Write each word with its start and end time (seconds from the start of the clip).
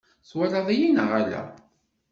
Twalaḍ-iyi 0.29 0.89
neɣ 0.91 1.09
ala? 1.21 1.41